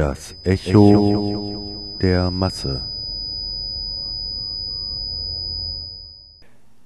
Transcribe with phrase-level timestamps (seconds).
[0.00, 2.80] Das Echo der Masse.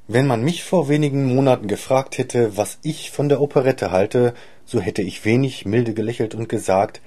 [0.08, 4.80] Wenn man mich vor wenigen Monaten gefragt hätte, was ich von der Operette halte, so
[4.80, 7.00] hätte ich wenig milde gelächelt und gesagt,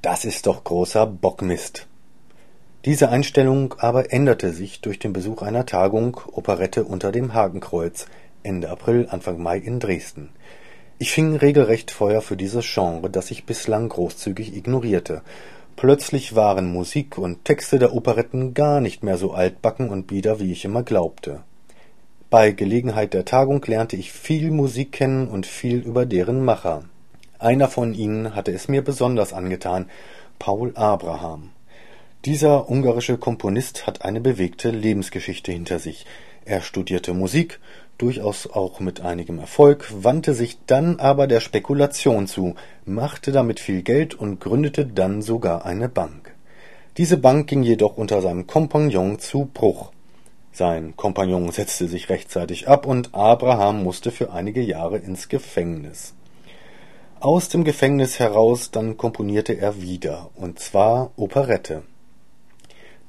[0.00, 1.86] das ist doch großer Bockmist.
[2.86, 8.06] Diese Einstellung aber änderte sich durch den Besuch einer Tagung Operette unter dem Hakenkreuz
[8.42, 10.30] Ende April, Anfang Mai in Dresden.
[11.02, 15.22] Ich fing regelrecht Feuer für dieses Genre, das ich bislang großzügig ignorierte.
[15.74, 20.52] Plötzlich waren Musik und Texte der Operetten gar nicht mehr so altbacken und bieder, wie
[20.52, 21.40] ich immer glaubte.
[22.28, 26.84] Bei Gelegenheit der Tagung lernte ich viel Musik kennen und viel über deren Macher.
[27.38, 29.88] Einer von ihnen hatte es mir besonders angetan,
[30.38, 31.48] Paul Abraham.
[32.26, 36.04] Dieser ungarische Komponist hat eine bewegte Lebensgeschichte hinter sich.
[36.44, 37.58] Er studierte Musik,
[38.00, 42.54] durchaus auch mit einigem Erfolg, wandte sich dann aber der Spekulation zu,
[42.84, 46.34] machte damit viel Geld und gründete dann sogar eine Bank.
[46.96, 49.92] Diese Bank ging jedoch unter seinem Kompagnon zu Bruch.
[50.52, 56.14] Sein Kompagnon setzte sich rechtzeitig ab und Abraham musste für einige Jahre ins Gefängnis.
[57.20, 61.82] Aus dem Gefängnis heraus dann komponierte er wieder, und zwar Operette.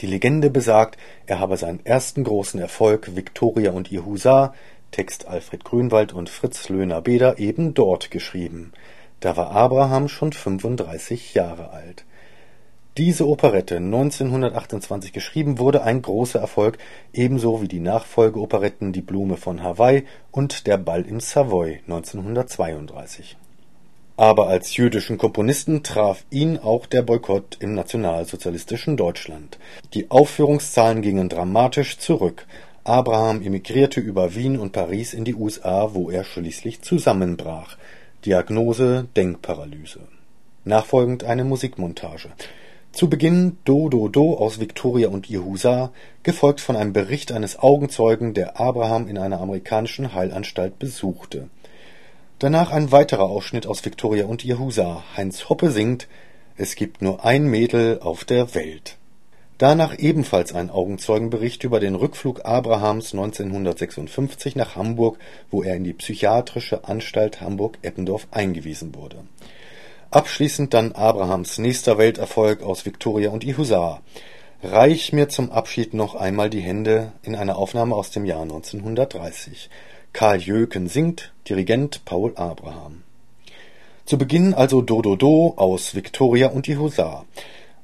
[0.01, 4.53] Die Legende besagt, er habe seinen ersten großen Erfolg Viktoria und ihr Husar
[4.92, 8.73] (Text Alfred Grünwald und Fritz Löhner-Beder) eben dort geschrieben.
[9.20, 12.06] Da war Abraham schon 35 Jahre alt.
[12.97, 16.78] Diese Operette, 1928 geschrieben, wurde ein großer Erfolg,
[17.14, 23.38] ebenso wie die Nachfolgeoperetten Die Blume von Hawaii und Der Ball im Savoy 1932
[24.22, 29.58] aber als jüdischen Komponisten traf ihn auch der Boykott im nationalsozialistischen Deutschland.
[29.95, 32.45] Die Aufführungszahlen gingen dramatisch zurück.
[32.83, 37.77] Abraham emigrierte über Wien und Paris in die USA, wo er schließlich zusammenbrach.
[38.25, 40.01] Diagnose Denkparalyse.
[40.65, 42.29] Nachfolgend eine Musikmontage.
[42.91, 45.91] Zu Beginn Do Do Do aus Victoria und ihr Husar,
[46.23, 51.50] gefolgt von einem Bericht eines Augenzeugen, der Abraham in einer amerikanischen Heilanstalt besuchte
[52.41, 55.03] Danach ein weiterer Ausschnitt aus Viktoria und ihr Husar.
[55.16, 56.07] Heinz Hoppe singt
[56.57, 58.97] Es gibt nur ein Mädel auf der Welt.
[59.61, 65.19] Danach ebenfalls ein Augenzeugenbericht über den Rückflug Abrahams 1956 nach Hamburg,
[65.51, 69.17] wo er in die Psychiatrische Anstalt Hamburg-Eppendorf eingewiesen wurde.
[70.09, 74.01] Abschließend dann Abrahams nächster Welterfolg aus Viktoria und ihr Husar.
[74.63, 79.69] Reich mir zum Abschied noch einmal die Hände in einer Aufnahme aus dem Jahr 1930.
[80.11, 83.03] Karl Jöken singt, Dirigent Paul Abraham.
[84.05, 87.27] Zu Beginn also Do Do Do aus Victoria und die Husar.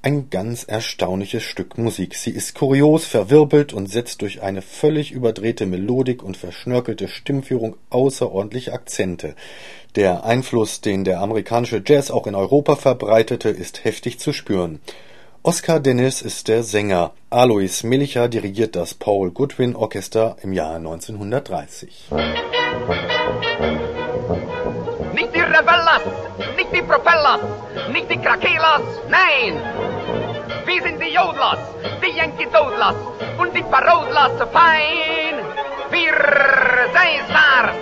[0.08, 2.16] Ein ganz erstaunliches Stück Musik.
[2.16, 8.72] Sie ist kurios, verwirbelt und setzt durch eine völlig überdrehte Melodik und verschnörkelte Stimmführung außerordentliche
[8.72, 9.36] Akzente.
[9.98, 14.80] Der Einfluss, den der amerikanische Jazz auch in Europa verbreitete, ist heftig zu spüren.
[15.44, 17.12] Oskar Dennis ist der Sänger.
[17.30, 22.12] Alois Milcher dirigiert das Paul Goodwin Orchester im Jahr 1930.
[25.14, 26.02] Nicht die Rebellas,
[26.56, 27.42] nicht die Propellers,
[27.92, 29.87] nicht die Krakelas, nein!
[30.68, 31.60] Wir sind die Jodlers,
[32.04, 32.98] die Yankee Dodlers
[33.38, 35.36] und die Parodlers fein.
[35.90, 36.14] Wir
[36.92, 37.78] sind Stars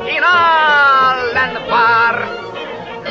[0.00, 2.26] in allen Bars.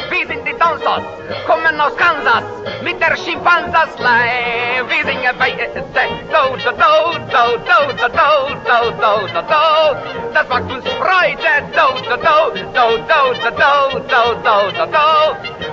[0.09, 1.03] Wir sind die Donsers,
[1.47, 2.43] kommen aus Kansas
[2.83, 4.83] mit der Schimpansaslei.
[4.89, 10.33] Wir singen bei do, do, do, do, do, do, do, do, do, do.
[10.33, 11.53] Das macht uns Freude.
[11.71, 15.72] Do, do, do, do, do, do, do, do, do, do, do.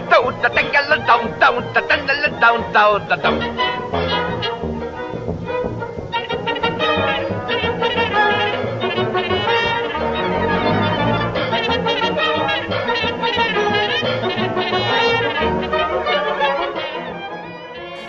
[2.73, 4.61] da, dong, dong, da, dong.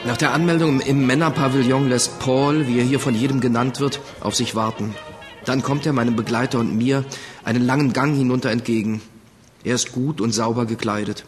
[0.05, 4.35] Nach der Anmeldung im Männerpavillon lässt Paul, wie er hier von jedem genannt wird, auf
[4.35, 4.95] sich warten.
[5.45, 7.05] Dann kommt er meinem Begleiter und mir
[7.45, 9.01] einen langen Gang hinunter entgegen.
[9.65, 11.25] Er ist gut und sauber gekleidet.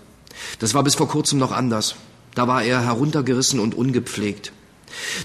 [0.59, 1.97] Das war bis vor kurzem noch anders.
[2.35, 4.53] Da war er heruntergerissen und ungepflegt.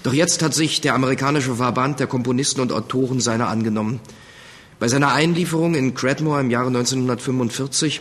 [0.02, 4.00] Doch jetzt hat sich der amerikanische Verband der Komponisten und Autoren seiner angenommen.
[4.78, 8.00] Bei seiner Einlieferung in Cradmore im Jahre 1945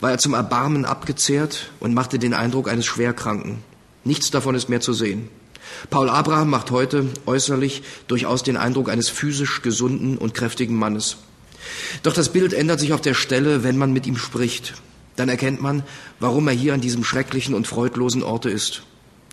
[0.00, 3.58] war er zum Erbarmen abgezehrt und machte den Eindruck eines Schwerkranken.
[4.04, 5.28] Nichts davon ist mehr zu sehen.
[5.90, 11.16] Paul Abraham macht heute äußerlich durchaus den Eindruck eines physisch gesunden und kräftigen Mannes.
[12.02, 14.74] Doch das Bild ändert sich auf der Stelle, wenn man mit ihm spricht.
[15.18, 15.82] Dann erkennt man,
[16.20, 18.82] warum er hier an diesem schrecklichen und freudlosen Orte ist.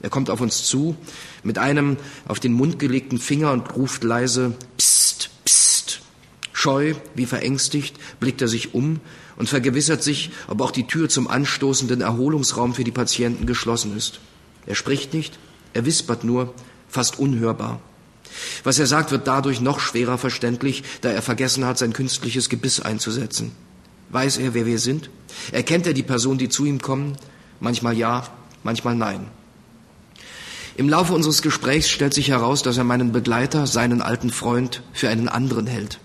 [0.02, 0.96] Er kommt auf uns zu
[1.44, 1.98] mit einem
[2.28, 6.02] auf den Mund gelegten Finger und ruft leise Psst, psst.
[6.54, 9.00] Scheu, wie verängstigt, blickt er sich um
[9.38, 14.22] und vergewissert sich, ob auch die Tür zum anstoßenden Erholungsraum für die Patienten geschlossen ist.
[14.66, 15.38] Er spricht nicht,
[15.76, 16.56] er wispert nur,
[16.90, 17.80] fast unhörbar.
[18.64, 22.80] Was er sagt, wird dadurch noch schwerer verständlich, da er vergessen hat, sein künstliches Gebiss
[22.80, 23.52] einzusetzen.
[24.10, 25.10] Weiß er, wer wir sind?
[25.52, 27.18] Erkennt er die Person, die zu ihm kommen?
[27.60, 28.28] Manchmal ja,
[28.64, 29.28] manchmal nein.
[30.78, 35.08] Im Laufe unseres Gesprächs stellt sich heraus, dass er meinen Begleiter, seinen alten Freund, für
[35.08, 36.00] einen anderen hält.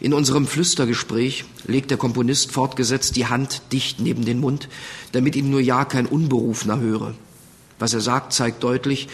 [0.00, 4.68] In unserem Flüstergespräch legt der Komponist fortgesetzt die Hand dicht neben den Mund,
[5.12, 7.14] damit ihn nur ja kein Unberufener höre.
[7.78, 9.08] Was er sagt, zeigt deutlich,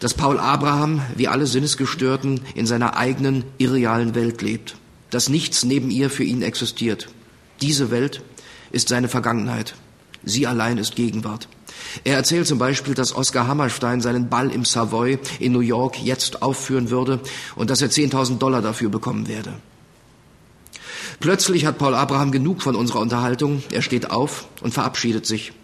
[0.00, 4.76] dass Paul Abraham, wie alle Sinnesgestörten, in seiner eigenen irrealen Welt lebt,
[5.10, 7.08] dass nichts neben ihr für ihn existiert.
[7.64, 8.20] Diese Welt
[8.72, 9.74] ist seine Vergangenheit.
[10.22, 11.48] Sie allein ist Gegenwart.
[12.04, 16.42] Er erzählt zum Beispiel, dass Oskar Hammerstein seinen Ball im Savoy in New York jetzt
[16.42, 17.20] aufführen würde
[17.56, 19.54] und dass er 10.000 Dollar dafür bekommen werde.
[21.20, 23.62] Plötzlich hat Paul Abraham genug von unserer Unterhaltung.
[23.72, 25.54] Er steht auf und verabschiedet sich.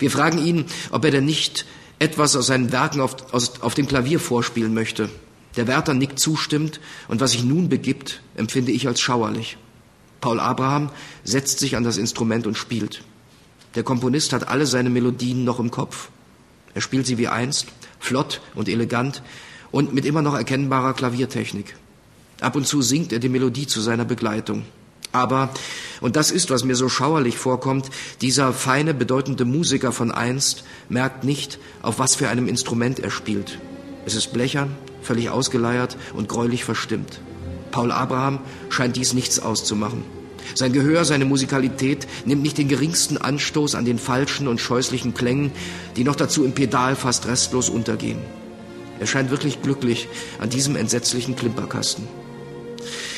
[0.00, 1.66] Wir fragen ihn, ob er denn nicht
[2.00, 5.08] etwas aus seinen Werken auf, aus, auf dem Klavier vorspielen möchte.
[5.54, 9.56] Der Wärter nickt zustimmt und was sich nun begibt, empfinde ich als schauerlich.
[10.20, 10.90] Paul Abraham
[11.24, 13.02] setzt sich an das Instrument und spielt.
[13.74, 16.08] Der Komponist hat alle seine Melodien noch im Kopf.
[16.74, 17.66] Er spielt sie wie einst,
[18.00, 19.22] flott und elegant
[19.70, 21.76] und mit immer noch erkennbarer Klaviertechnik.
[22.40, 24.64] Ab und zu singt er die Melodie zu seiner Begleitung.
[25.10, 25.50] Aber,
[26.00, 31.24] und das ist, was mir so schauerlich vorkommt, dieser feine, bedeutende Musiker von einst merkt
[31.24, 33.58] nicht, auf was für einem Instrument er spielt.
[34.04, 37.20] Es ist blechern, völlig ausgeleiert und greulich verstimmt.
[37.70, 40.02] Paul Abraham scheint dies nichts auszumachen.
[40.54, 45.52] Sein Gehör, seine Musikalität nimmt nicht den geringsten Anstoß an den falschen und scheußlichen Klängen,
[45.96, 48.18] die noch dazu im Pedal fast restlos untergehen.
[49.00, 52.08] Er scheint wirklich glücklich an diesem entsetzlichen Klimperkasten.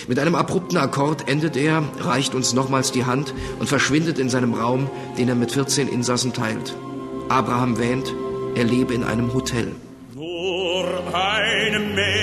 [0.08, 4.55] Mit einem abrupten Akkord endet er, reicht uns nochmals die Hand und verschwindet in seinem
[4.55, 6.75] Raum, den er mit 14 Insassen teilt.
[7.29, 8.12] Abraham wähnt,
[8.56, 9.69] er lebe in einem Hotel.
[10.14, 12.19] Nur ein Mädel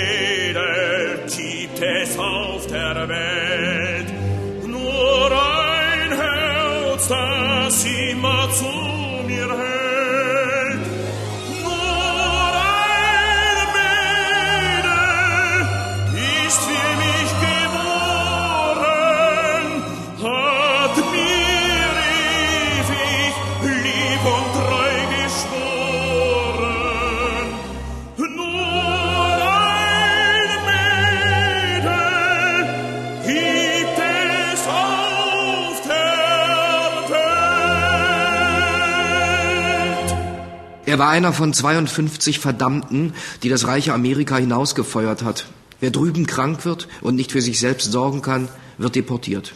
[40.88, 43.12] Er war einer von 52 Verdammten,
[43.44, 45.48] die das reiche Amerika hinausgefeuert hat.
[45.82, 48.48] Wer drüben krank wird und nicht für sich selbst sorgen kann,
[48.78, 49.54] wird deportiert.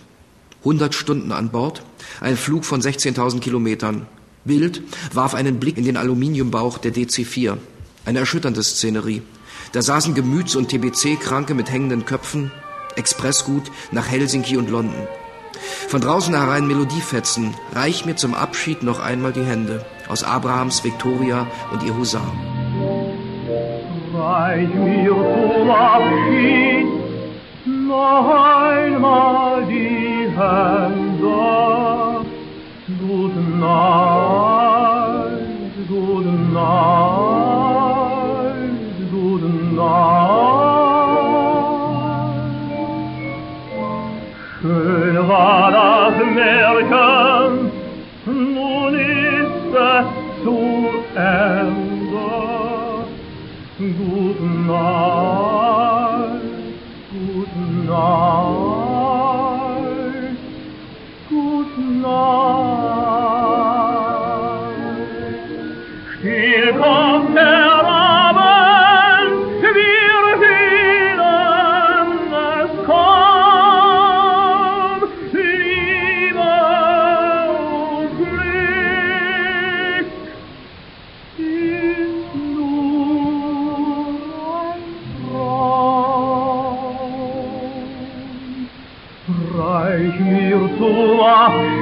[0.60, 1.84] 100 Stunden an Bord,
[2.20, 4.08] ein Flug von 16.000 Kilometern.
[4.44, 4.82] Bild
[5.14, 7.56] warf einen Blick in den Aluminiumbauch der DC-4.
[8.04, 9.22] Eine erschütternde Szenerie.
[9.72, 12.52] Da saßen Gemüts- und TBC-Kranke mit hängenden Köpfen,
[12.98, 15.08] Expressgut nach Helsinki und London.
[15.88, 21.48] Von draußen herein Melodiefetzen, reich mir zum Abschied noch einmal die Hände, aus Abrahams Victoria
[21.72, 22.32] und ihr Husar.
[24.14, 25.10] Reich mir
[25.56, 26.88] zum Abschied
[27.66, 31.11] noch einmal die Hände.
[91.42, 91.81] Zum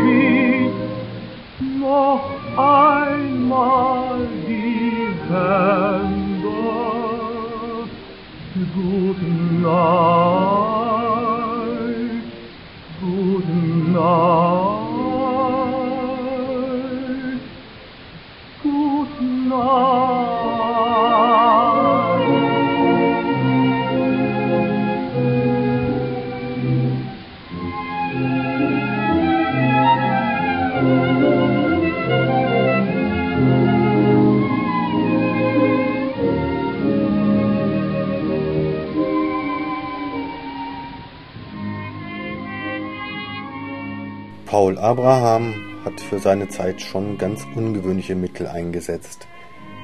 [44.90, 45.54] Abraham
[45.86, 49.28] hat für seine Zeit schon ganz ungewöhnliche Mittel eingesetzt.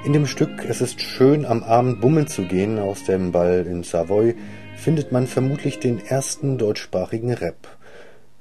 [0.04, 3.84] In dem Stück Es ist schön, am Abend bummeln zu gehen aus dem Ball in
[3.84, 4.34] Savoy
[4.76, 7.68] findet man vermutlich den ersten deutschsprachigen Rap.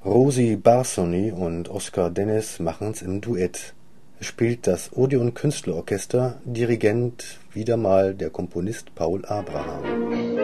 [0.03, 3.75] Rosi Barsony und Oscar Dennis machen's im Duett.
[4.19, 10.34] Spielt das Odeon Künstlerorchester, Dirigent wieder mal der Komponist Paul Abraham.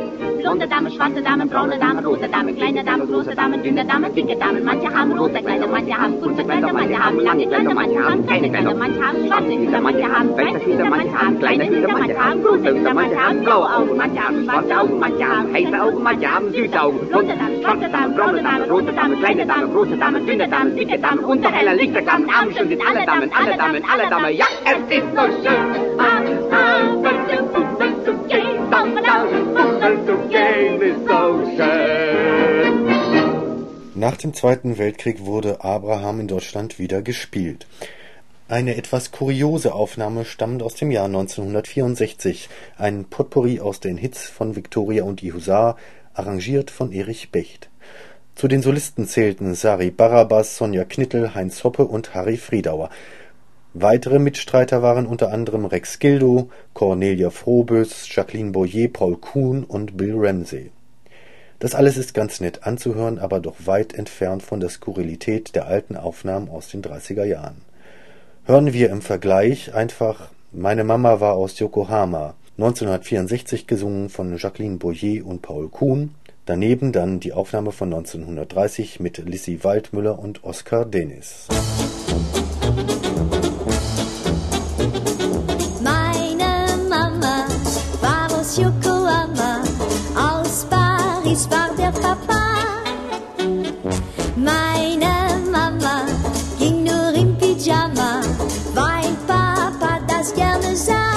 [0.51, 4.36] Blonde Damen, schwarze Damen, braune Damen, rote Damen, kleine Damen, große Damen, dünne Damen, dicke
[4.36, 4.65] Damen.
[4.65, 8.50] Manche haben rote Kleider, manche haben kurze Kleider, manche haben lange Kleider, manche haben keine
[8.50, 12.43] Kleider, manche haben schwarze Hüte, manche haben weiße Hüte, manche haben kleine Hüte, manche haben
[12.43, 16.27] große Hüte, manche haben blaue Augen, manche haben schwarze Augen, manche haben heiße Augen, manche
[16.36, 17.08] haben süße Augen.
[17.08, 21.00] Blonde Damen, schwarze Damen, braune Damen, rote Damen, kleine Damen, große Damen, dünne Damen, dicke
[21.00, 24.36] Damen, unter heller Lichterkamm, Abend schon sind alle Damen, alle Damen, alle Damen.
[24.36, 25.98] Ja, es ist so schön.
[25.98, 26.20] Ah,
[26.51, 29.62] ah, wenn wir Fußball zu gehen, Fußball, Fußball
[33.95, 37.67] Nach dem Zweiten Weltkrieg wurde Abraham in Deutschland wieder gespielt.
[38.48, 44.55] Eine etwas kuriose Aufnahme stammt aus dem Jahr 1964, ein Potpourri aus den Hits von
[44.55, 45.77] Victoria und die Husar,
[46.13, 47.69] arrangiert von Erich Becht.
[48.36, 52.89] Zu den Solisten zählten Sari Barabas, Sonja Knittel, Heinz Hoppe und Harry Friedauer.
[53.74, 60.16] Weitere Mitstreiter waren unter anderem Rex Gildo, Cornelia Frohbös, Jacqueline Boyer, Paul Kuhn und Bill
[60.18, 60.72] Ramsey.
[61.60, 65.96] Das alles ist ganz nett anzuhören, aber doch weit entfernt von der Skurrilität der alten
[65.96, 67.62] Aufnahmen aus den 30er Jahren.
[68.44, 75.25] Hören wir im Vergleich einfach Meine Mama war aus Yokohama, 1964 gesungen von Jacqueline Boyer
[75.25, 76.13] und Paul Kuhn,
[76.46, 81.48] daneben dann die Aufnahme von 1930 mit Lissy Waldmüller und Oskar Dennis.
[81.48, 82.61] Meine
[91.91, 92.41] Papa.
[94.36, 95.13] Meine
[95.51, 96.05] Mama
[96.60, 98.21] ging nur im Pyjama,
[98.74, 101.12] weil Papa das gerne sah.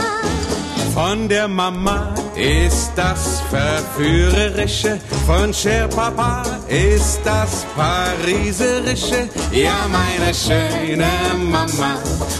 [0.94, 9.28] Von der Mama ist das Verführerische, von Cher Papa ist das Pariserische.
[9.50, 11.96] Ja, meine schöne Mama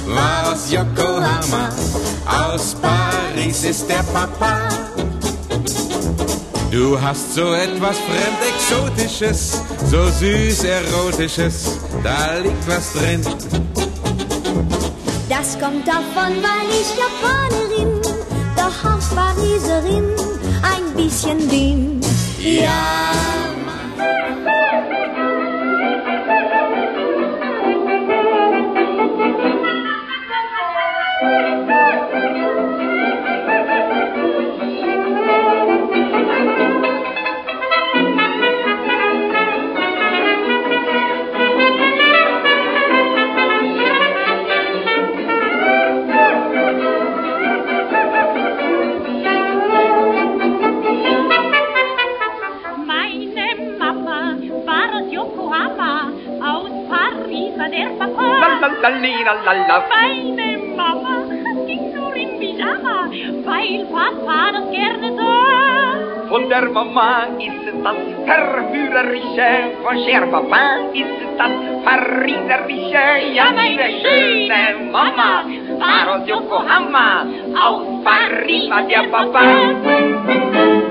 [0.07, 1.71] war aus Yokohama,
[2.27, 4.84] aus Paris ist der Papa.
[6.75, 13.21] Du hast so etwas fremd-exotisches, so süß erotisches, da liegt was drin.
[15.29, 18.01] Das kommt davon, weil ich Japanerin,
[18.57, 20.17] doch auch Pariserin
[20.65, 22.01] ein bisschen bin.
[22.41, 23.44] Ja,
[63.65, 66.29] weil Papa das gerne sah.
[66.29, 69.51] Von der Mama ist das Verführerische,
[69.83, 71.53] von Cher Papa ist das
[71.85, 73.35] Pariserische.
[73.35, 75.45] Ja, meine schöne Mama
[75.79, 77.27] war aus Yokohama,
[77.61, 80.84] aus Paris war der Papa.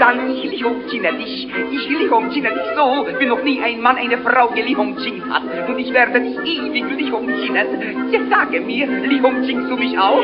[0.00, 1.46] San, ich liebhomchine dich.
[1.72, 5.42] Ich liebhomchine dich so, wie noch nie ein Mann eine Frau geliebhomchin hat.
[5.68, 8.10] Und ich werde dich ewig liebhomchinen.
[8.10, 10.22] Jetzt sage mir, liebhomchinst du mich auch?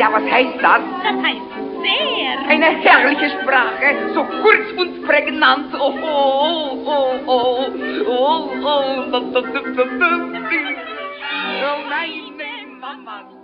[0.00, 0.80] Ja, was heißt das?
[1.02, 1.42] Das heißt
[1.82, 2.48] sehr.
[2.48, 5.74] Eine herrliche Sprache, so kurz und prägnant.
[5.78, 7.68] Oh, oh, oh, oh,
[8.06, 9.28] oh, oh, oh,
[11.62, 13.37] oh, meine Mama.